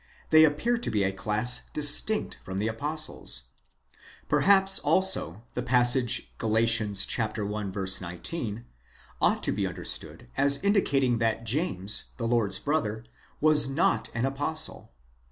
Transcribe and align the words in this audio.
5) 0.21 0.29
they 0.31 0.43
appear 0.45 0.79
to 0.79 0.89
be 0.89 1.03
a 1.03 1.11
class 1.11 1.61
dis 1.73 2.01
tinct 2.01 2.37
from 2.43 2.57
the 2.57 2.67
apostles. 2.67 3.43
Perhaps, 4.27 4.79
also, 4.79 5.43
the 5.53 5.61
passage 5.61 6.33
Gal. 6.39 6.57
i. 6.57 7.71
19 8.01 8.65
ought 9.21 9.43
to 9.43 9.51
be 9.51 9.67
understood 9.67 10.27
as 10.35 10.63
indicating 10.63 11.19
that 11.19 11.43
James, 11.43 12.05
the 12.17 12.27
Lord's 12.27 12.57
brother, 12.57 13.05
was 13.39 13.69
not 13.69 14.09
an 14.15 14.25
apostle.! 14.25 14.91